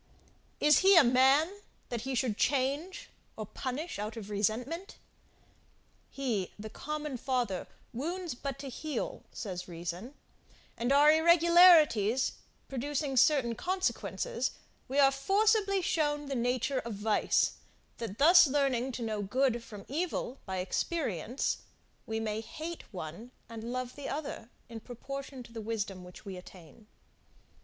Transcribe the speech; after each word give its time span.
Is 0.59 0.79
he 0.79 0.95
a 0.97 1.03
man, 1.03 1.59
that 1.89 2.01
he 2.01 2.15
should 2.15 2.35
change, 2.35 3.11
or 3.37 3.45
punish 3.45 3.99
out 3.99 4.17
of 4.17 4.31
resentment? 4.31 4.97
He 6.09 6.51
the 6.57 6.71
common 6.71 7.17
father, 7.17 7.67
wounds 7.93 8.33
but 8.33 8.57
to 8.57 8.67
heal, 8.69 9.21
says 9.31 9.67
reason, 9.67 10.15
and 10.75 10.91
our 10.91 11.11
irregularities 11.11 12.31
producing 12.67 13.15
certain 13.15 13.53
consequences, 13.53 14.49
we 14.87 14.97
are 14.97 15.11
forcibly 15.11 15.83
shown 15.83 16.25
the 16.25 16.33
nature 16.33 16.79
of 16.79 16.95
vice; 16.95 17.57
that 17.99 18.17
thus 18.17 18.47
learning 18.47 18.93
to 18.93 19.03
know 19.03 19.21
good 19.21 19.63
from 19.63 19.85
evil, 19.87 20.39
by 20.47 20.57
experience, 20.57 21.59
we 22.07 22.19
may 22.19 22.41
hate 22.41 22.91
one 22.91 23.29
and 23.47 23.71
love 23.71 23.95
the 23.95 24.09
other, 24.09 24.49
in 24.67 24.79
proportion 24.79 25.43
to 25.43 25.53
the 25.53 25.61
wisdom 25.61 26.03
which 26.03 26.25
we 26.25 26.37
attain. 26.37 26.87